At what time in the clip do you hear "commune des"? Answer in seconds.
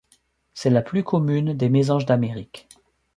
1.03-1.69